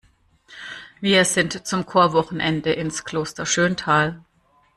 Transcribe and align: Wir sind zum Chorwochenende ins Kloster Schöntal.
Wir 0.99 1.25
sind 1.25 1.67
zum 1.67 1.85
Chorwochenende 1.85 2.71
ins 2.73 3.03
Kloster 3.03 3.45
Schöntal. 3.45 4.23